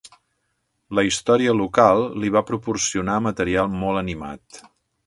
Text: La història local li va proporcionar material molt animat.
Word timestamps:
La 0.99 1.03
història 1.09 1.53
local 1.59 2.01
li 2.25 2.33
va 2.37 2.45
proporcionar 2.51 3.21
material 3.31 3.73
molt 3.85 4.07
animat. 4.07 4.65